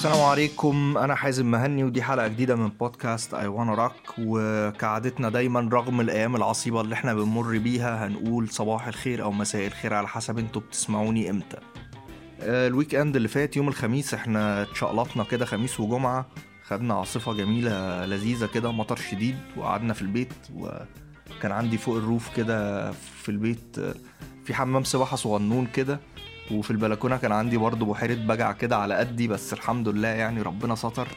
[0.00, 0.98] السلام عليكم.
[0.98, 6.36] أنا حازم مهني ودي حلقة جديدة من بودكاست اي وأنا راك وكعادتنا دايما رغم الأيام
[6.36, 11.30] العصيبة اللي إحنا بنمر بيها هنقول صباح الخير أو مساء الخير على حسب أنتوا بتسمعوني
[11.30, 11.56] إمتى.
[12.40, 16.26] آه، ال weekend اللي فات يوم الخميس إحنا اتشقلطنا كده خميس وجمعة.
[16.64, 22.36] خدنا عاصفة جميلة لذيذة كده مطر شديد وقعدنا في البيت وكان عندي فوق ال roof
[22.36, 23.94] كده في البيت آه،
[24.44, 26.00] في حمام سباحة صغنون كده.
[26.52, 30.74] وفي البلكونة كان عندي برضه بحيرة بجع كده على قدي بس الحمد لله يعني ربنا
[30.74, 31.08] ستر.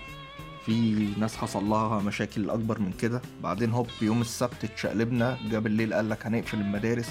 [0.65, 3.21] في ناس حصل لها مشاكل أكبر من كده.
[3.43, 7.09] بعدين هوب يوم السبت اتشقلبنا جه بالليل قال لك هنقفل المدارس.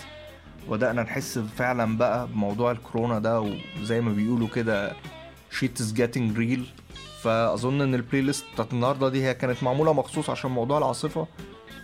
[0.68, 3.40] وبدأنا نحس فعلا بقى بموضوع الكورونا ده
[3.80, 4.92] وزي ما بيقولوا كده
[5.60, 6.60] shit is getting real.
[7.22, 11.26] فأظن إن ال playlist بتاعت النهاردة دي هي كانت معمولة مخصوص عشان موضوع العاصفة.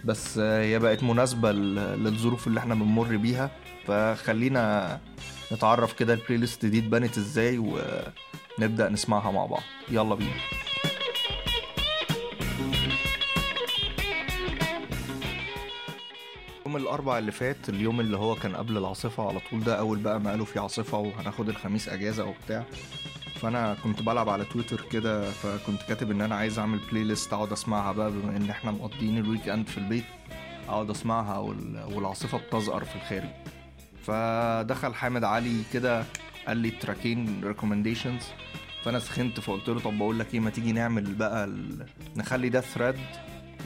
[0.04, 3.50] بس هي بقت مناسبة للظروف اللي إحنا بنمر بيها.
[3.86, 5.00] فخلينا
[5.52, 9.62] نتعرف كده ال playlist دي اتبنت إزاي ونبدأ نسمعها مع بعض.
[9.90, 10.34] يلا بينا.
[16.66, 20.20] يوم الأربع اللي فات اليوم اللي هو كان قبل العاصفة على طول ده أول بقى
[20.20, 22.64] ما قالوا في عاصفة وهناخد الخميس أجازة وبتاع
[23.34, 27.92] فأنا كنت بلعب على تويتر كده فكنت كاتب إن أنا عايز أعمل playlist أقعد أسمعها
[27.92, 30.04] بقى بما إن إحنا مقضيين ال weekend في البيت
[30.68, 31.38] أقعد أسمعها
[31.88, 33.28] والعاصفة بتزأر في الخارج.
[34.08, 36.04] فدخل حامد علي كده
[36.46, 38.22] قال لي تراكين recommendations
[38.84, 41.86] فأنا سخنت فقلت له طب بقول لك إيه ما تيجي نعمل بقى ال...
[42.16, 42.94] نخلي ده thread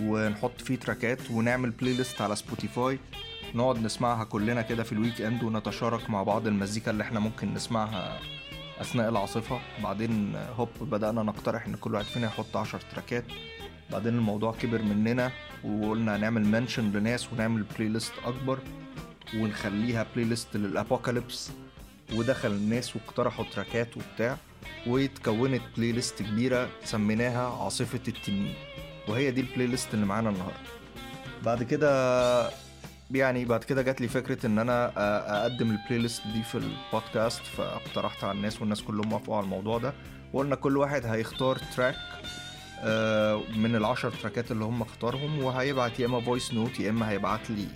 [0.00, 2.98] ونحط فيه تراكات ونعمل playlist على سبوتيفاي
[3.54, 8.18] نقعد نسمعها كلنا كده في ال weekend ونتشارك مع بعض المزيكا اللي إحنا ممكن نسمعها
[8.80, 9.60] أثناء العاصفة.
[9.82, 13.24] بعدين هوب بدأنا نقترح إن كل واحد فينا يحط 10 تراكات
[13.92, 15.30] بعدين الموضوع كبر مننا
[15.64, 18.58] وقلنا نعمل mention لناس ونعمل playlist أكبر.
[19.36, 21.50] ونخليها playlist لل apocalypse
[22.14, 24.36] ودخل الناس واقترحوا تراكات وبتاع
[24.86, 28.54] واتكونت playlist كبيرة سميناها عاصفة التنين.
[29.08, 30.56] وهي دي ال playlist اللي معانا النهارده.
[31.44, 32.50] بعد كده
[33.10, 34.92] يعني بعد كده جات لي فكرة إن أنا
[35.42, 39.92] أقدم ال playlist دي في البودكاست فاقترحت على الناس والناس كلهم وافقوا على الموضوع ده.
[40.32, 41.94] وقلنا كل واحد هيختار track
[43.56, 47.66] من العشر تراكات اللي هم اختارهم وهيبعت يا إما voice note يا إما هيبعت لي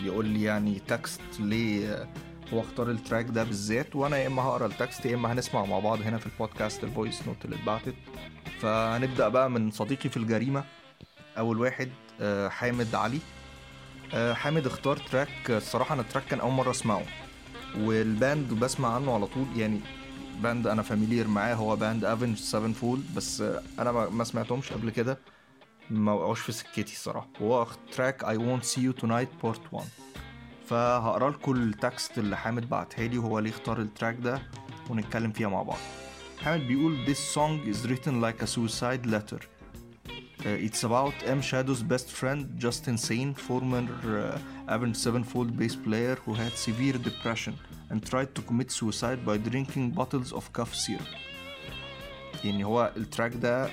[0.00, 2.08] يقول لي يعني text ليه
[2.52, 5.64] هو اختار ال track ده بالذات وأنا يا إما هقرأ ال text يا إما هنسمع
[5.64, 7.94] مع بعض هنا في البودكاست ال voice note اللي اتبعتت.
[8.60, 10.64] فهنبدأ بقى من صديقي في الجريمة
[11.38, 11.88] أول واحد
[12.48, 13.18] حامد علي.
[14.34, 17.02] حامد اختار track الصراحة أنا ال track كان أول مرة أسمعه.
[17.78, 19.80] وال band بسمع عنه على طول يعني
[20.42, 23.40] band أنا familiar معاه هو band Avenged Sevenfold بس
[23.78, 25.18] أنا ما سمعتهمش قبل كده.
[25.92, 29.86] ما وقعوش في سكتي الصراحه هو track I won't see you tonight part 1
[30.66, 34.42] فهقرا لكم ال text اللي حامد بعتها لي وهو ليه اختار ال track ده
[34.90, 35.78] ونتكلم فيها مع بعض
[36.44, 41.82] حامد بيقول this song is written like a suicide letter uh, it's about M Shadow's
[41.92, 47.54] best friend Justin Sane former uh, Avenged Sevenfold bass player who had severe depression
[47.90, 51.10] and tried to commit suicide by drinking bottles of cough syrup
[52.44, 53.68] يعني هو ال track ده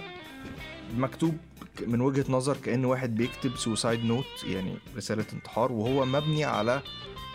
[0.97, 1.37] مكتوب
[1.87, 6.81] من وجهة نظر كأن واحد بيكتب suicide note يعني رسالة انتحار وهو مبني على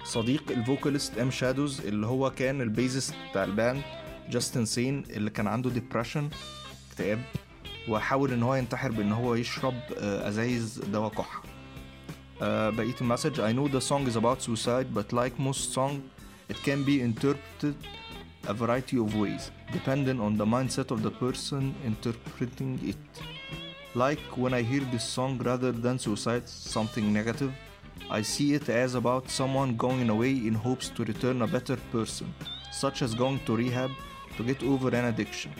[0.05, 1.31] صديق ال vocalist M.
[1.31, 3.83] Shadows اللي هو كان ال bassist بتاع ال band
[4.31, 6.29] Justin Sane اللي كان عنده depression
[6.91, 7.23] اكتئاب
[7.89, 11.43] وحاول إن هو ينتحر بإن هو يشرب أزايز دواء كحة.
[12.71, 16.03] بقية المسج I know the song is about suicide but like most song
[16.51, 17.75] it can be interpreted
[18.49, 23.34] a variety of ways depending on the mindset of the person interpreting it.
[23.96, 27.52] like when I hear this song rather than suicide, something negative,
[28.10, 32.34] I see it as about someone going away in hopes to return a better person,
[32.72, 33.92] such as going to rehab
[34.38, 35.52] to get over an addiction.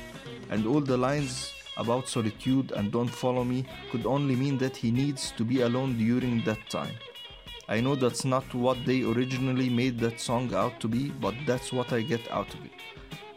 [0.50, 4.92] And all the lines about solitude and don't follow me could only mean that he
[4.92, 6.96] needs to be alone during that time.
[7.68, 11.72] I know that's not what they originally made that song out to be, but that's
[11.72, 12.72] what I get out of it.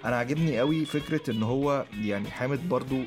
[0.05, 3.02] أنا عجبني قوي فكرة إن هو يعني حامد برضو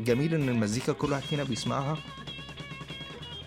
[0.00, 1.96] جميل إن المزيكا كل واحد فينا بيسمعها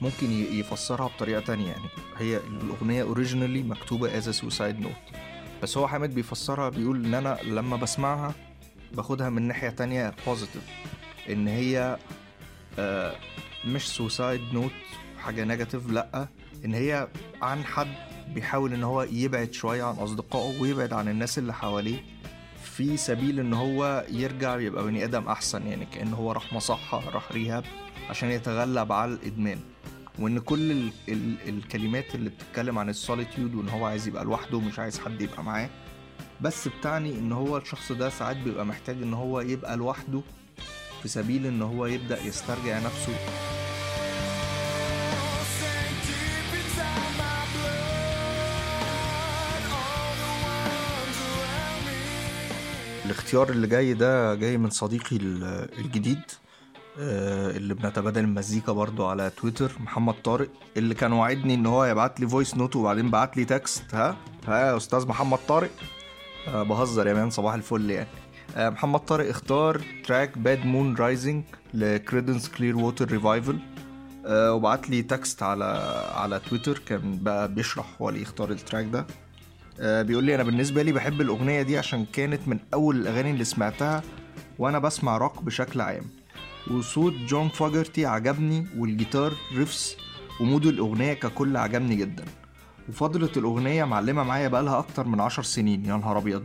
[0.01, 1.85] ممكن يفسرها بطريقة تانية يعني.
[2.17, 4.91] هي الأغنية originally مكتوبة as suicide note
[5.63, 8.33] بس هو حامد بيفسرها بيقول إن أنا لما بسمعها
[8.93, 10.61] باخدها من ناحية تانية positive
[11.29, 11.97] إن هي
[12.79, 13.15] آه
[13.65, 14.71] مش suicide note
[15.19, 16.27] حاجة negative لأ.
[16.65, 17.07] إن هي
[17.41, 17.87] عن حد
[18.33, 21.99] بيحاول إن هو يبعد شوية عن أصدقائه ويبعد عن الناس اللي حواليه.
[22.77, 27.31] في سبيل إن هو يرجع يبقى بني آدم أحسن يعني كأن هو راح مصحة راح
[27.31, 27.63] rehab
[28.09, 29.59] عشان يتغلب على الإدمان.
[30.19, 34.57] وإن كل ال ال الكلمات اللي بتتكلم عن ال solitude وإن هو عايز يبقى لوحده
[34.57, 35.69] ومش عايز حد يبقى معاه
[36.41, 40.21] بس بتعني إن هو الشخص ده ساعات بيبقى محتاج إن هو يبقى لوحده
[41.01, 43.13] في سبيل إن هو يبدأ يسترجع نفسه.
[53.07, 56.21] الاختيار اللي جاي ده جاي من صديقي ال- الجديد
[56.99, 62.19] آه، اللي بنتبادل المزيكا برضو على تويتر محمد طارق اللي كان وعدني إن هو يبعت
[62.19, 64.17] لي voice note وبعدين بعت لي text ها؟
[64.47, 65.69] ها يا أستاذ محمد طارق؟
[66.47, 68.07] آه، بهزر يا man صباح الفل يعني.
[68.55, 71.43] آه، محمد طارق اختار track Bad Moon Rising
[71.73, 73.59] ل Creedence Clearwater Revival
[74.29, 75.65] وبعت لي text على
[76.15, 79.05] على تويتر كان بقى بيشرح هو ليه يختار ال track ده.
[79.79, 84.03] بيقول لي أنا بالنسبة لي بحب الأغنية دي عشان كانت من أول الأغاني اللي سمعتها
[84.59, 86.03] وأنا بسمع روك بشكل عام.
[86.71, 89.97] وصوت John Fogerty عجبني والجيتار riffs
[90.41, 92.25] ومود الأغنية ككل عجبني جدا.
[92.89, 96.43] وفضلة الأغنية معلمة معايا بقالها أكتر من عشر سنين يا نهار أبيض!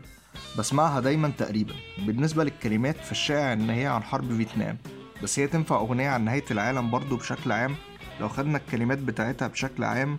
[0.58, 1.74] بسمعها دايما تقريبا.
[2.06, 4.78] بالنسبة للكلمات فالشائع إن هي عن حرب فيتنام.
[5.22, 7.74] بس هي تنفع أغنية عن نهاية العالم برضو بشكل عام؟
[8.20, 10.18] لو خدنا الكلمات بتاعتها بشكل عام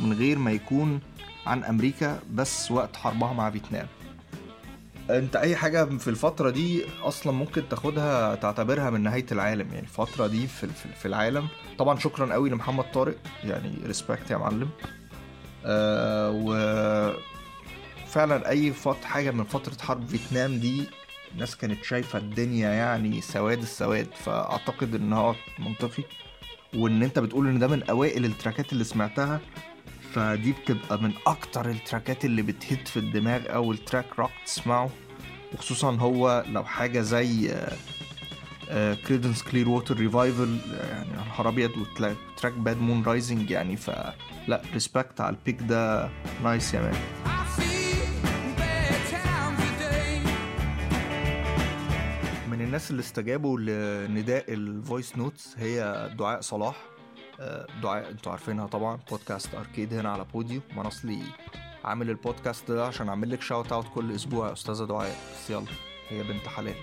[0.00, 1.00] من غير ما يكون
[1.46, 3.86] عن أمريكا بس وقت حربها مع فيتنام.
[5.10, 9.68] أنت أي حاجة في الفترة دي أصلا ممكن تاخدها تعتبرها من نهاية العالم.
[9.68, 11.48] يعني الفترة دي في في- في العالم.
[11.78, 13.16] طبعا شكرا قوي لمحمد طارق.
[13.44, 14.68] يعني respect يا معلم.
[15.66, 16.54] آه و
[18.06, 20.84] فعلا أي فت حاجة من فترة حرب فيتنام دي
[21.34, 24.06] الناس كانت شايفة الدنيا يعني سواد السواد.
[24.24, 26.02] فأعتقد إن هو منطقي.
[26.74, 29.40] وإن أنت بتقول إن ده من أوائل التراكات اللي سمعتها
[30.14, 34.90] فدي بتبقى من أكتر التراكات اللي بتهت في الدماغ أول track rock تسمعه
[35.54, 37.54] وخصوصا هو لو حاجة زي
[39.08, 40.58] Creedence Clearwater Revival
[40.90, 46.10] يعني نهار أبيض و track Bad Moon Rising يعني فلا respect على ال pick ده
[46.44, 46.94] nice يا man.
[52.50, 53.58] من الناس اللي استجابوا
[54.08, 56.76] لنداء ال voice notes هي دعاء صلاح
[57.82, 58.98] دعاء أنتوا عارفينها طبعا.
[59.10, 60.60] بودكاست أركيد هنا على بوديو.
[60.72, 61.18] أنا اصلي
[61.84, 65.16] عامل البودكاست ده عشان أعمل لك shout out كل أسبوع يا أستاذة دعاء.
[65.32, 65.64] بس يلا
[66.08, 66.74] هي بنت حلال.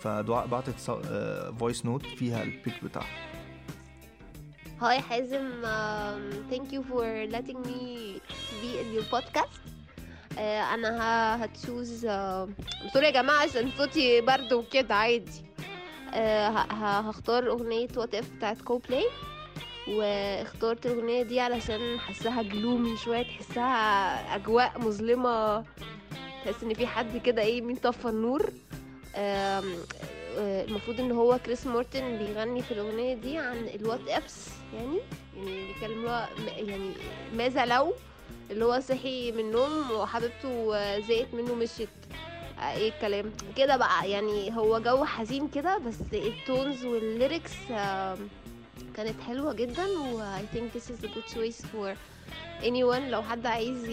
[0.00, 0.80] فدعاء بعتت
[1.58, 3.30] voice note فيها ال pick بتاعها.
[5.10, 7.04] Hazem, um, thank you for
[7.34, 7.80] letting me
[8.60, 9.60] be in your podcast.
[10.34, 12.48] Uh, أنا ه- ه choose uh,
[12.92, 15.44] sorry يا جماعة عشان صوتي برد وكده عادي.
[16.70, 19.04] هختار أغنية What If بتاعت كو بلاي
[19.90, 25.64] واخترت الأغنية دي علشان حاساها gloomy شوية تحسها أجواء مظلمة.
[26.44, 28.50] تحس إن في حد كده إيه مين طفى النور.
[29.16, 29.62] آه،
[30.38, 34.98] المفروض إن هو كريس مارتن بيغني في الأغنية دي عن ال what ifs يعني
[35.36, 36.90] يعني بيتكلم هو يعني
[37.36, 37.94] ماذا لو؟
[38.50, 40.70] اللي هو صحي من النوم وحبيبته
[41.00, 41.88] زهقت منه مشيت.
[42.58, 47.52] آه، إيه الكلام؟ كده بقى يعني هو جو حزين كده بس ال tunes وال lyrics
[48.96, 51.94] كانت حلوة جدا و I think this is a good choice for
[52.62, 53.10] anyone.
[53.10, 53.84] لو حد عايز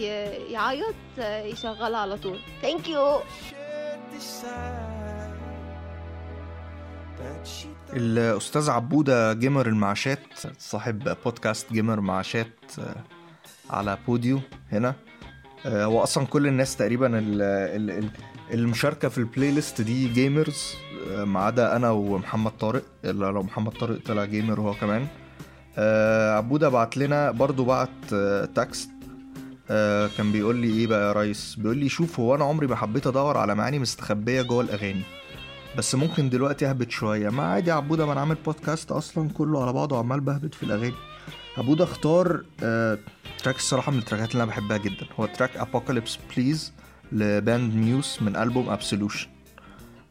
[0.50, 2.38] يعيط آه، يشغلها على طول.
[2.62, 3.22] Thank you.
[7.92, 10.18] الأستاذ عبودة gamer المعاشات
[10.58, 12.48] صاحب بودكاست gamer معاشات
[12.78, 13.04] آه،
[13.70, 14.40] على بوديو
[14.72, 14.94] هنا.
[15.66, 18.10] آه، هو أصلا كل الناس تقريبا ال- ال- ال-
[18.54, 20.74] المشاركة في ال playlist دي gamers
[21.10, 22.82] آه، ما عدا أنا ومحمد طارق.
[23.04, 25.06] إلا لو محمد طارق طلع gamer هو كمان.
[25.78, 28.48] آه، عبوده بعت لنا برضو بعت آه،
[29.70, 32.76] آه، كان بيقول لي إيه بقى يا ريس؟ بيقول لي شوف هو أنا عمري ما
[32.76, 35.02] حبيت أدور على معاني مستخبية جوه الأغاني
[35.78, 37.28] بس ممكن دلوقتي أهبد شوية.
[37.28, 40.94] ما عادي عبوده ما أنا عامل بودكاست أصلا كله على بعضه عمال بهبد في الأغاني.
[41.58, 42.98] عبوده اختار آه
[43.42, 45.06] track الصراحة من التراكات اللي أنا بحبها جدا.
[45.20, 46.72] هو track Apocalypse Please
[47.12, 49.28] ل band Muse من ألبوم Absolution.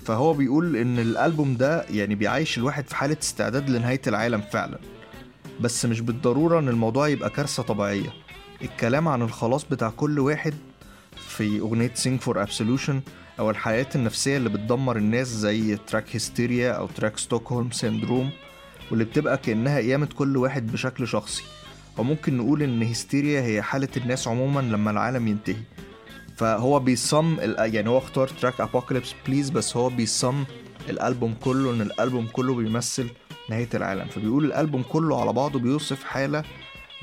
[0.05, 4.77] فهو بيقول إن الألبوم ده يعني بيعيش الواحد في حالة استعداد لنهاية العالم فعلا.
[5.61, 8.13] بس مش بالضرورة إن الموضوع يبقى كارثة طبيعية.
[8.61, 10.53] الكلام عن الخلاص بتاع كل واحد
[11.15, 13.01] في أغنية Sing for Absolution
[13.39, 18.29] أو الحياة النفسية اللي بتدمر الناس زي track Hysteria أو track Stockholm Syndrome
[18.91, 21.43] واللي بتبقى كأنها قيامة كل واحد بشكل شخصي.
[21.97, 25.55] وممكن نقول إن Hysteria هي حالة الناس عموما لما العالم ينتهي.
[26.37, 30.43] فهو بيضم يعني هو اختار track Apocalypse Please بس هو بيضم
[30.89, 33.09] الألبوم كله إن الألبوم كله بيمثل
[33.49, 34.07] نهاية العالم.
[34.07, 36.43] فبيقول الألبوم كله على بعضه بيوصف حالة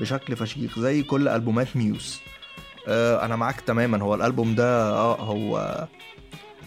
[0.01, 2.19] بشكل فشيخ زي كل ألبومات Muse
[2.87, 4.01] آه أنا معاك تماما.
[4.03, 5.87] هو الألبوم ده آه هو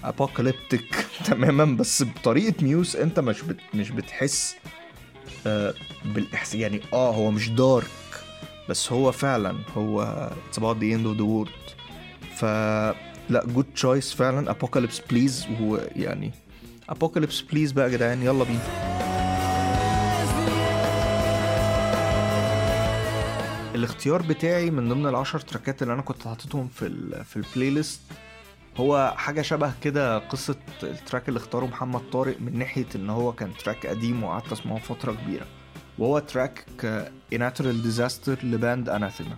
[0.05, 4.57] apocalyptic تماما بس بطريقة Muse أنت مش بت مش بتحس
[5.47, 7.87] آه بالاحساس يعني آه هو مش dark
[8.69, 11.78] بس هو فعلا هو it's about the end of the world.
[12.39, 12.45] ف
[13.31, 14.51] لا good choice فعلا.
[14.51, 16.33] Apocalypse Please ويعني
[16.89, 18.23] Apocalypse Please بقى يا جدعان.
[18.23, 18.61] يلا بينا.
[23.75, 28.01] الاختيار بتاعي من ضمن العشر تراكات اللي أنا كنت حاططهم في ال في ال playlist
[28.77, 33.33] هو حاجة شبه كده قصة ال track اللي اختاره محمد طارق من ناحية إن هو
[33.33, 35.47] كان track قديم وقعدت أسمعه فترة كبيرة.
[35.99, 36.65] وهو track
[37.35, 39.37] A Disaster ل band Anathema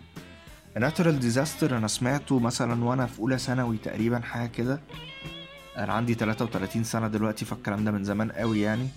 [0.79, 4.81] Natural Disaster أنا سمعته مثلا وأنا في أولى ثانوي تقريبا حاجة كده.
[5.77, 8.89] أنا عندي 33 سنة دلوقتي فالكلام ده من زمان قوي يعني.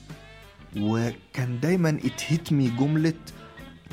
[0.77, 1.99] وكان دايما
[2.29, 3.13] hit me جملة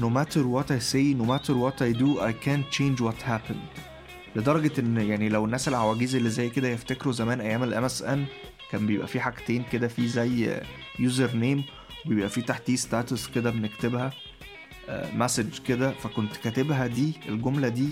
[0.00, 3.80] no matter what I say no matter what I do I can't change what happened.
[4.36, 8.24] لدرجة إن يعني لو الناس العواجيز اللي زي كده يفتكروا زمان أيام ال MSN
[8.70, 10.60] كان بيبقى في حاجتين كده في زي
[10.98, 11.64] username
[12.06, 14.12] وبيبقى في تحتيه status كده بنكتبها.
[15.14, 17.88] message كده فكنت كاتبها دي الجملة دي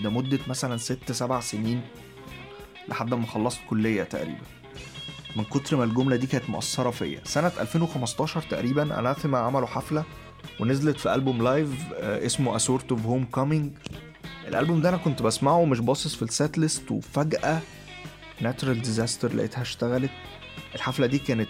[0.00, 1.80] لمدة مثلا ست سبع سنين
[2.88, 4.40] لحد ما خلصت كلية تقريبا.
[5.36, 7.20] من كتر ما الجملة دي كانت مؤثرة فيا.
[7.24, 10.04] سنة 2015 تقريبا Anathema عملوا حفلة
[10.60, 13.90] ونزلت في ألبوم live آه، اسمه A Sort of Homecoming.
[14.48, 17.60] الألبوم ده أنا كنت بسمعه ومش باصص في ال setlist وفجأة
[18.40, 20.10] Natural Disaster لقيتها اشتغلت.
[20.74, 21.48] الحفلة دي كانت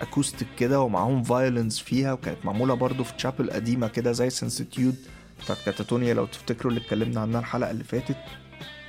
[0.00, 4.96] acoustic كده ومعاهم violins فيها وكانت معمولة برضو في chapel قديمة كده زي Sanctitude
[5.44, 8.16] بتاعت Katatonia لو تفتكروا اللي اتكلمنا عنها الحلقة اللي فاتت.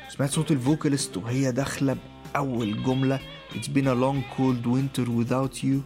[0.09, 1.97] سمعت صوت ال vocalist وهي داخلة
[2.33, 3.19] بأول جملة.
[3.55, 5.77] It's been a long cold winter without you.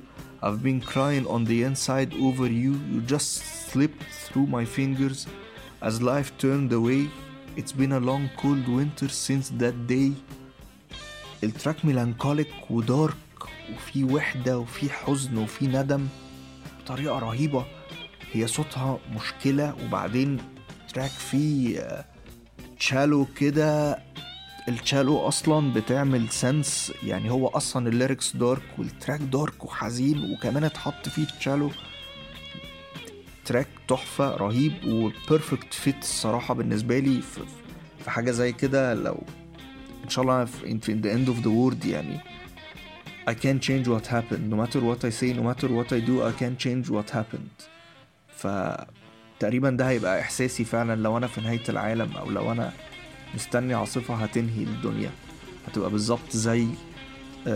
[0.43, 2.73] I've been crying on the inside over you.
[2.91, 3.29] You just
[3.71, 5.27] slipped through my fingers.
[5.81, 7.01] As life turned away
[7.55, 10.11] It's been a long cold winter since that day.
[11.43, 13.15] ال track melancholic و dark
[13.75, 16.07] وفي وحدة وفي حزن وفي ندم
[16.83, 17.65] بطريقة رهيبة.
[18.33, 20.37] هي صوتها مشكلة وبعدين
[20.93, 22.05] track فيه آه،
[22.79, 23.99] cello كده.
[24.67, 30.31] ال cello أصلا بتعمل sense يعني هو أصلا ال lyrics dark وال track dark وحزين
[30.33, 31.71] وكمان اتحط فيه cello
[33.45, 37.41] track تحفة رهيب و perfect fit الصراحة بالنسبة لي في,
[38.03, 38.93] في حاجة زي كده.
[38.93, 39.23] لو
[40.03, 42.19] إن شاء الله في the end of the world يعني.
[43.25, 44.49] I can't change what happened.
[44.49, 47.55] No matter what I say no matter what I do I can't change what happened.
[48.35, 48.47] ف
[49.39, 50.95] تقريبا ده هيبقى إحساسي فعلا.
[50.95, 52.71] لو أنا في نهاية العالم أو لو أنا
[53.35, 55.11] مستني عاصفة هتنهي الدنيا.
[55.67, 56.67] هتبقى بالظبط زي
[57.45, 57.49] uh,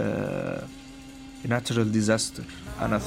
[1.49, 2.43] natural disaster.
[2.81, 3.01] أنا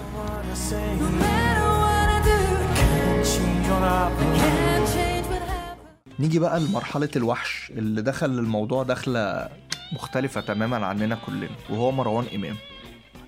[6.19, 9.49] نيجي بقى لمرحلة الوحش اللي دخل الموضوع دخلة
[9.92, 12.56] مختلفة تماما عننا كلنا وهو مروان إمام.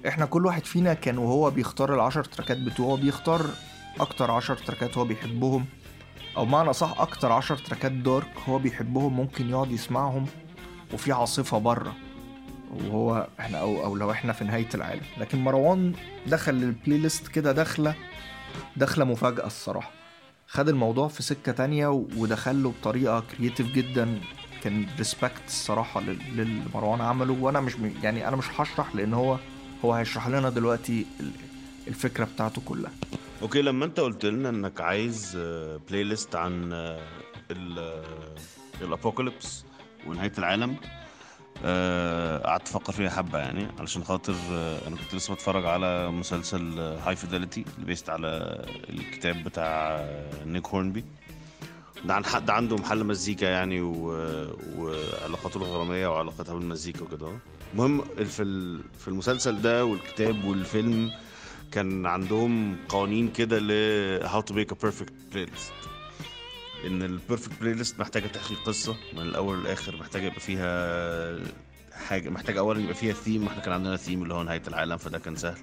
[0.09, 3.47] إحنا كل واحد فينا كان وهو بيختار العشر تراكات بتوعه بيختار
[4.01, 5.67] أكتر عشر تراكات هو بيحبهم
[6.37, 10.27] أو معنى صح أكتر عشر تراكات dark هو بيحبهم ممكن يقعد يسمعهم
[10.93, 11.95] وفي عاصفة بره
[12.73, 15.03] وهو إحنا أو, أو لو إحنا في نهاية العالم.
[15.19, 15.93] لكن مروان
[16.27, 17.95] دخل لل playlist كده دخلة
[18.77, 19.91] دخلة مفاجأة الصراحة.
[20.47, 24.21] خد الموضوع في سكة تانية ودخله بطريقة creative جدا.
[24.65, 29.39] كان respect الصراحة لل- للي مروان عمله وأنا مش يعني أنا مش هشرح لأن هو
[29.85, 31.31] هو هيشرح لنا دلوقتي ال-
[31.89, 32.91] الفكرة بتاعته كلها.
[33.43, 35.37] okay لما أنت قلت لنا إنك عايز
[35.91, 36.73] playlist عن
[38.81, 39.65] ال apocalypse
[40.07, 40.77] ونهاية العالم
[41.65, 46.79] آه، قعدت أفكر فيها حبة يعني علشان خاطر آه، أنا كنت لسه بتفرج على مسلسل
[46.79, 48.29] High Fidelity اللي based على
[48.91, 51.05] الكتاب بتاع آه، نيك هورنبي
[52.05, 54.07] ده عن حد عنده محل مزيكا يعني و...
[54.79, 57.33] وعلاقاته الغرامية وعلاقتها بالمزيكا وكده.
[57.73, 61.11] المهم في ال- في المسلسل ده والكتاب والفيلم
[61.73, 65.73] كان عندهم قوانين كده ل how to make a perfect playlist.
[66.87, 71.39] إن ال perfect playlist محتاجة تحكي قصة من الأول للآخر محتاجة يبقى فيها
[72.09, 75.19] حاجة محتاجة اولا يبقى فيها ثيم إحنا كان عندنا ثيم اللي هو نهاية العالم فده
[75.19, 75.59] كان سهل.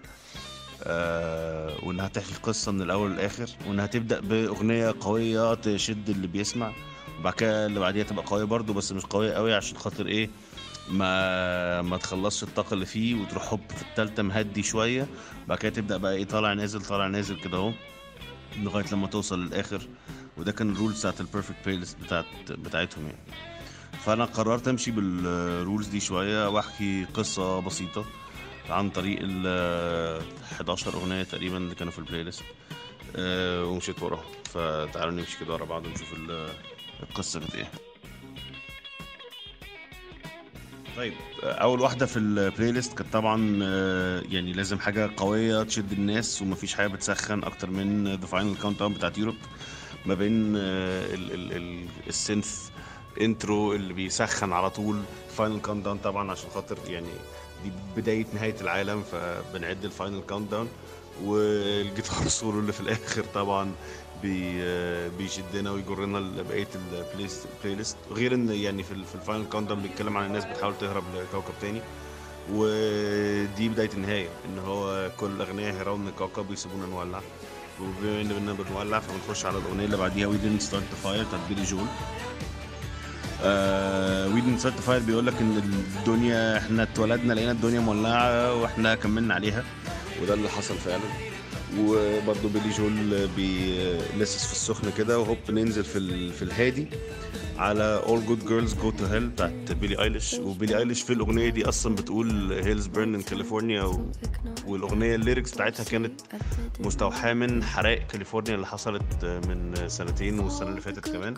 [0.83, 6.71] آه وإنها تحكي قصة من الأول للآخر وإنها تبدا بأغنية قوية تشد اللي بيسمع.
[7.19, 10.29] وبعد كده اللي بعديها تبقى قوية برضو بس مش قوية قوي عشان خاطر إيه
[10.91, 15.07] ما ما تخلصش الطاقة اللي فيه وتروح هوب في التالتة مهدي شوية.
[15.47, 17.71] بعد كده تبدأ بقى إيه طالع نازل طالع نازل كده أهو
[18.59, 19.81] لغاية لما توصل للآخر.
[20.37, 23.19] وده كان ال rules بتاعت ال perfect playlist بتاعت بتاعتهم يعني.
[24.05, 28.05] فأنا قررت أمشي بال rules دي شوية وأحكي قصة بسيطة.
[28.69, 30.21] عن طريق ال
[30.51, 32.43] 11 أغنية تقريبا اللي كانوا في ال playlist
[33.15, 34.23] آه، ومشيت وراهم.
[34.45, 36.49] فتعالوا نمشي كده ورا بعض ونشوف ال-
[37.03, 37.67] القصة كانت إيه.
[40.97, 46.41] طيب أول واحدة في ال playlist كانت طبعا آه، يعني لازم حاجة قوية تشد الناس
[46.41, 49.35] ومفيش حاجة بتسخن أكتر من The Final Countdown بتاعت يوروب
[50.05, 52.69] ما بين آه، ال- ال- ال- ال synth
[53.21, 55.01] intro اللي بيسخن على طول.
[55.37, 57.07] Final Countdown طبعا عشان خاطر يعني
[57.63, 60.67] دي بداية نهاية العالم فبنعد ال Final Countdown
[61.23, 63.71] والجيتار سولو اللي في الآخر طبعا
[64.21, 64.61] بي
[65.09, 67.27] بيشدنا ويجرنا لبقية ال
[67.75, 71.03] playlist غير إن يعني في ال- في ال Final Countdown بيتكلم عن الناس بتحاول تهرب
[71.15, 71.81] لكوكب تاني.
[72.51, 77.21] ودي بداية النهاية إن هو كل الاغنياء هيهربوا من الكوكب ويسيبونا نولع.
[77.81, 81.63] وبما اننا بنولع فبنخش على الأغنية اللي بعديها We didn't start the fire بتاعت بيلي
[81.63, 81.85] جويل
[83.43, 85.57] We didn't start the fire بيقول لك إن
[85.97, 89.63] الدنيا إحنا اتولدنا لقينا الدنيا مولعة وإحنا كملنا عليها.
[90.21, 91.03] وده اللي حصل فعلا.
[91.79, 96.87] وبرضه بيلي جويل بيلسس في السخن كده وهوب ننزل في في الهادي.
[97.59, 101.69] على All Good Girls Go to Hell بتاعت بيلي ايليش وبيلي ايليش في الأغنية دي
[101.69, 104.11] أصلا بتقول hills burn in California و...
[104.67, 106.21] والأغنية ال lyrics بتاعتها كانت
[106.79, 111.33] مستوحاة من حرائق كاليفورنيا اللي حصلت من سنتين والسنة اللي فاتت كمان.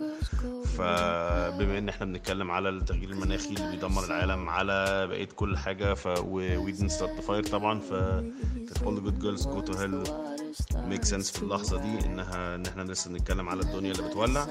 [0.78, 6.08] فبما إن إحنا بنتكلم على التغيير المناخي اللي بيدمر العالم على بقية كل حاجة ف
[6.26, 7.94] We start the fire طبعا ف
[8.84, 10.12] all good girls go to hell
[10.90, 14.48] make sense في اللحظة دي إنها إن إحنا لسه بنتكلم على الدنيا اللي بتولع.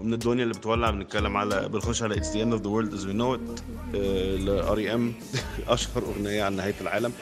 [0.00, 3.04] ومن الدنيا اللي بتولع بنتكلم على بنخش على It's the end of the world as
[3.04, 3.62] we know it
[4.40, 5.14] ل R.E.M.
[5.68, 7.12] أشهر أغنية عن نهاية العالم.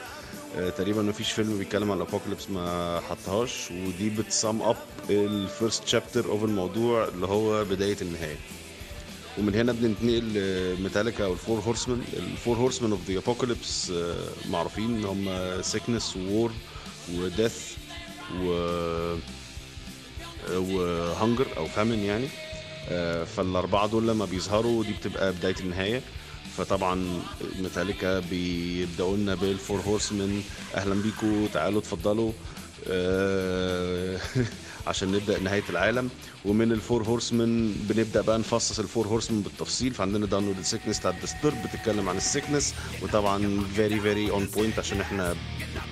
[0.56, 3.70] آه، تقريبا ما فيش فيلم بيتكلم عن ال apocalypse ما حطهاش.
[3.70, 4.76] ودي بت sum up
[5.10, 8.36] ال first chapter of الموضوع اللي هو بداية النهاية.
[9.38, 10.32] ومن هنا بننتقل
[10.78, 13.92] لميتاليكا أو ال Four Horsemen ال Four Horsemen of the Apocalypse
[14.50, 15.28] معروفين إن هم
[15.62, 17.76] sickness war
[18.34, 19.16] و
[20.52, 22.28] death و و hunger أو famine يعني.
[22.88, 26.02] آه، فالأربعة دول لما بيظهروا دي بتبقى بداية النهاية.
[26.56, 27.20] فطبعا
[27.58, 30.42] ميتاليكا بيبدأوا لنا بال Four Horsemen
[30.74, 32.32] أهلا بيكم تعالوا اتفضلوا.
[32.88, 34.18] آه،
[34.86, 36.08] عشان نبدأ نهاية العالم.
[36.44, 39.94] ومن ال Four Horsemen بنبدأ بقى نفصص ال Four Horsemen بالتفصيل.
[39.94, 44.44] فعندنا Down with the Sickness بتاعت ديسترب بتتكلم عن ال sickness وطبعا very very on
[44.46, 45.36] point عشان إحنا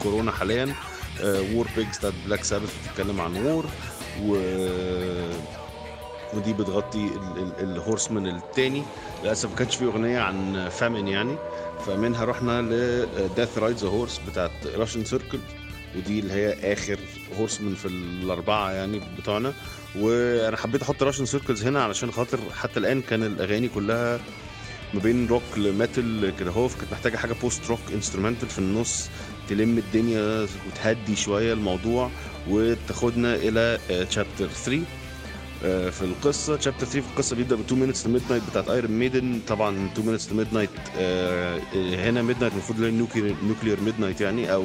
[0.02, 0.74] كورونا حاليا.
[1.22, 3.66] War Pigs بتاعت بلاك سابث بتتكلم عن war
[4.22, 4.36] و
[6.34, 8.82] ودي بتغطي ال- ال- ال horseman التاني.
[9.24, 11.36] للأسف ما كانش في أغنية عن famine يعني.
[11.86, 15.38] فمنها رحنا ل Death Rides a Horse بتاعت راشن سيركلز
[15.96, 16.98] ودي اللي هي آخر
[17.38, 19.52] horseman في الأربعة يعني بتوعنا.
[19.98, 24.20] وأنا حبيت أحط راشن سيركلز هنا علشان خاطر حتى الآن كان الأغاني كلها
[24.94, 26.50] ما بين rock ل metal كده.
[26.50, 29.08] هو كانت محتاجة حاجة post rock instrumental في النص
[29.48, 32.10] تلم الدنيا وتهدي شوية الموضوع
[32.48, 33.78] وتاخدنا إلى
[34.10, 34.82] chapter 3
[35.64, 38.90] آه، في القصة chapter 3 في القصة بيبدأ ب 2 Minutes to Midnight بتاعت ايرون
[38.90, 40.70] ميدن طبعا 2 Minutes to Midnight
[41.98, 42.80] هنا midnight المفروض
[43.42, 44.62] nuclear midnight يعني أو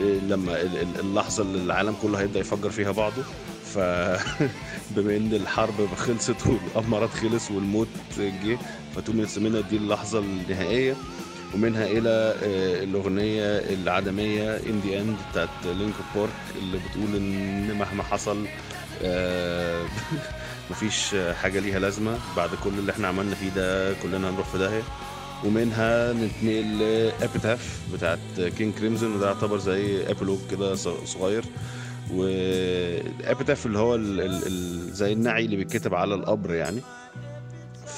[0.00, 3.22] آه، لما ال- ال- اللحظة اللي العالم كله هيبدأ يفجر فيها بعضه.
[3.74, 3.78] ف
[4.96, 7.88] بما إن الحرب خلصت والدمار خلص والموت
[8.18, 8.58] جه
[8.94, 10.94] ف 2 Minutes to Mid دي اللحظة النهائية
[11.54, 18.02] ومنها إلى آه، الأغنية العدمية In the End بتاعت لينكن بارك اللي بتقول إن مهما
[18.02, 18.46] حصل
[19.02, 19.84] آه،
[20.70, 24.82] مفيش حاجة ليها لازمة بعد كل اللي إحنا عملنا فيه ده كلنا هنروح في داهية.
[25.44, 28.18] ومنها نتنقل ل Epitaph بتاعت
[28.58, 30.74] كينج كريمزون وده يعتبر زي epilogue كده
[31.04, 31.44] صغير.
[32.14, 36.80] و epitaph اللي هو ال ال ال زي النعي اللي بيتكتب على القبر يعني.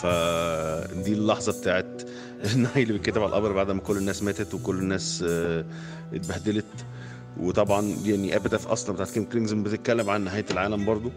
[0.02, 2.02] فدي اللحظة بتاعت
[2.54, 5.64] النعي اللي بيتكتب على القبر بعد ما كل الناس ماتت وكل الناس آه،
[6.14, 6.64] اتبهدلت.
[7.40, 11.10] وطبعا يعني Epitaph أصلا بتاعت كينج كريمزون بتتكلم عن نهاية العالم برضو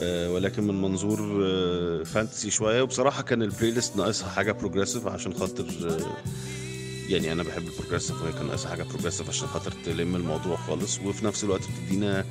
[0.00, 2.82] آه، ولكن من منظور آه، fantasy شوية.
[2.82, 6.16] وبصراحة كان ال playlist ناقصها حاجة progressive عشان خاطر آه،
[7.12, 10.98] يعني أنا بحب ال progressive وهي كان ناقصها حاجة progressive عشان خاطر تلم الموضوع خالص.
[10.98, 12.24] وفي نفس الوقت بتدينا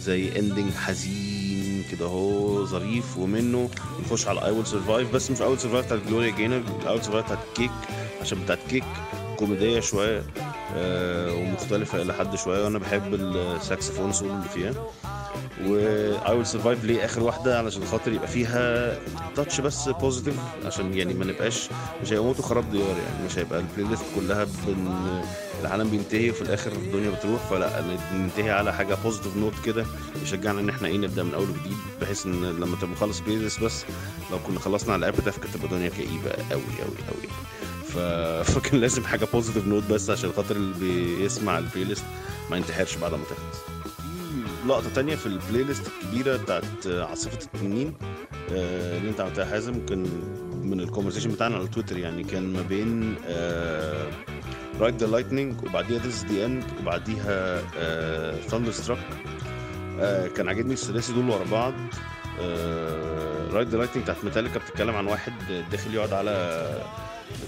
[0.00, 1.43] زي ending حزين.
[1.92, 3.70] كده اهو ظريف ومنه.
[4.06, 7.04] نخش على I Will Survive بس مش I Will Survive بتاعت Gloria Gaynor I Will
[7.04, 7.70] Survive بتاعت كيك
[8.20, 8.84] عشان بتاعت كيك
[9.38, 10.22] كوميدية شوية
[10.76, 12.64] آه، ومختلفة إلى حد شوية.
[12.64, 14.74] وأنا بحب ال saxophone solo اللي فيها.
[15.62, 15.78] و
[16.24, 18.96] I will survive ليه آخر واحدة علشان خاطر يبقى فيها
[19.36, 21.68] touch بس positive عشان يعني ما نبقاش
[22.02, 25.22] مش هيبقى موت وخراب ديار يعني مش هيبقى ال playlist كلها بن...
[25.60, 29.86] العالم بينتهي وفي الآخر الدنيا بتروح فلا ننتهي على حاجة positive note كده
[30.22, 33.84] يشجعنا إن إحنا إيه نبدأ من أول وجديد بحيث إن لما تبقى مخلص playlist بس
[34.30, 37.28] لو كنا خلصنا على Epitaph كانت تبقى الدنيا كئيبة قوي قوي قوي
[37.88, 37.98] ف...
[38.52, 42.04] فكان لازم حاجة positive note بس عشان خاطر اللي بيسمع ال playlist
[42.50, 43.73] ما ينتحرش بعد ما تخلص.
[44.66, 47.94] لقطة تانية في ال playlist الكبيرة بتاعت عاصفة التنين
[48.52, 49.98] آه، اللي انت عملتها حازم كان
[50.62, 53.16] من ال conversation بتاعنا على تويتر يعني كان ما بين
[54.80, 57.60] Ride the Lightning وبعديها This the End وبعديها
[58.40, 58.98] Thunderstruck
[60.36, 61.74] كان عاجبني الثلاثي دول ورا بعض.
[63.52, 65.32] Ride the Lightning بتاعت ميتاليكا بتتكلم عن واحد
[65.70, 66.32] داخل يقعد على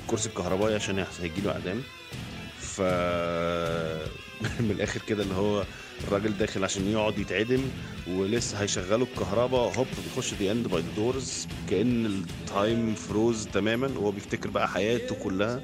[0.02, 1.82] الكرسي الكهربائي عشان هيجيله إعدام.
[2.60, 2.80] ف
[4.60, 5.64] من الآخر كده اللي هو
[6.04, 7.60] الراجل داخل عشان يقعد يتعدم
[8.08, 9.72] ولسه هيشغلوا الكهرباء.
[9.78, 13.86] هوب بيخش The End by Doors كأن ال time froze تماما.
[13.86, 15.60] وهو بيفتكر بقى حياته كلها.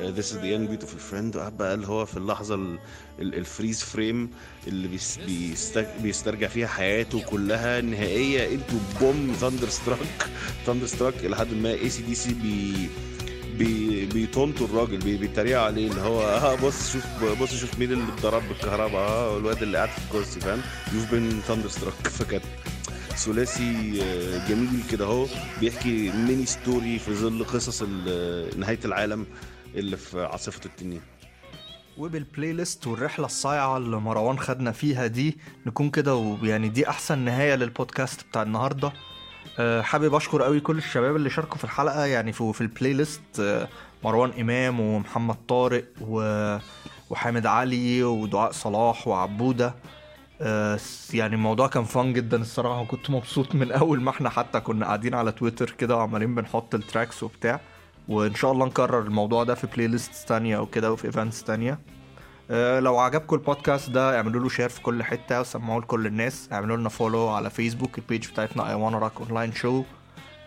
[0.00, 2.78] This is the end beautiful friend وقعد بقى اللي هو في اللحظة ال-
[3.20, 4.30] ال- ال freeze frame
[4.66, 10.28] اللي بيس بيست- بيسترجع فيها حياته كلها نهائية and then boom Thunderstruck
[10.66, 12.88] Thunderstruck إلى حد ما اي سي دي سي بي
[13.58, 18.12] بي بيطنطوا الراجل بي بيتريقوا عليه اللي هو آه بص شوف بص شوف مين اللي
[18.12, 20.60] اتضرب بالكهرباء آه الواد اللي قاعد في الكرسي فاهم؟
[20.94, 22.44] You've been Thunderstruck فكانت
[23.16, 25.26] ثلاثي آه، جميل كده اهو
[25.60, 29.26] بيحكي mini story في ظل قصص ال- نهاية العالم
[29.74, 31.00] اللي في عاصفة التنين.
[31.98, 37.54] وبال playlist والرحلة الصايعة اللي مروان خدنا فيها دي نكون كده ويعني دي أحسن نهاية
[37.54, 38.92] للبودكاست بتاع النهاردة.
[39.82, 43.68] حابب أشكر قوي كل الشباب اللي شاركوا في الحلقة يعني في, في ال playlist أه،
[44.04, 46.20] مروان إمام ومحمد طارق و...
[47.10, 49.74] وحامد علي ودعاء صلاح وعبودة.
[50.40, 54.60] أه، س- يعني الموضوع كان fun جدا الصراحة وكنت مبسوط من أول ما إحنا حتى
[54.60, 57.60] كنا قاعدين على تويتر كده وعمالين بنحط ال tracks وبتاع.
[58.08, 61.72] وإن شاء الله نكرر الموضوع ده في playlist تانية وكده وفي events تانية.
[61.72, 61.95] آه،
[62.50, 66.48] لو عجبكم البودكاست ده اعملوا له share في كل حتة وسمعوه لكل الناس.
[66.52, 69.82] اعملوا لنا follow على فيسبوك ال page بتاعتنا I Wanna Rock Online Show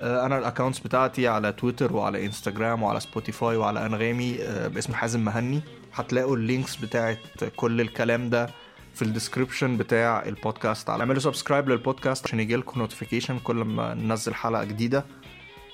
[0.01, 5.25] أنا ال accounts بتاعتي على تويتر وعلى انستجرام وعلى سبوتيفاي وعلى انغامي آه، باسم حازم
[5.25, 5.62] مهني.
[5.93, 7.17] هتلاقوا ال links بتاعت
[7.55, 8.49] كل الكلام ده
[8.95, 10.89] في ال description بتاع البودكاست.
[10.89, 15.05] اعملوا subscribe للبودكاست عشان يجيلكم notification كل ما ننزل حلقة جديدة.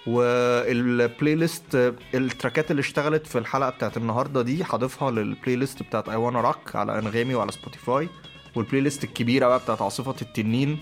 [0.07, 6.15] وال playlist التراكات اللي اشتغلت في الحلقة بتاعت النهارده دي هضيفها لل playlist بتاعت I
[6.15, 8.09] Wanna Rock على أنغامي وعلى سبوتيفاي
[8.55, 10.79] وال playlist الكبيرة بقى بتاعت عاصفة التنين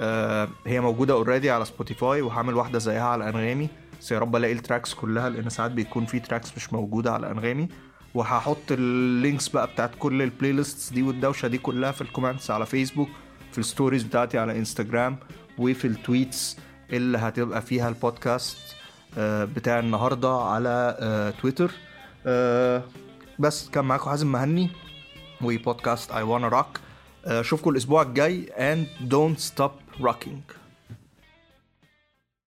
[0.00, 3.68] آه، هي موجودة already على سبوتيفاي وهعمل واحدة زيها على أنغامي.
[4.00, 7.30] بس يا رب ألاقي ال tracks كلها لأن ساعات بيكون في tracks مش موجودة على
[7.30, 7.68] أنغامي.
[8.14, 12.50] وهحط ال links بقى بتاعت كل ال playlists دي والدوشة دي كلها في ال comments
[12.50, 13.08] على فيسبوك
[13.52, 15.16] في ال stories بتاعتي على انستجرام
[15.58, 16.56] وفي ال tweets
[16.92, 18.58] اللي هتبقى فيها البودكاست
[19.18, 21.70] آه، بتاع النهارده على آه، تويتر.
[22.26, 22.82] آه،
[23.38, 24.70] بس كان معاكم حازم مهني
[25.42, 26.80] وبودكاست I Wanna Rock
[27.24, 28.46] أشوفكم الأسبوع الجاي.
[28.56, 30.65] And don't stop rocking.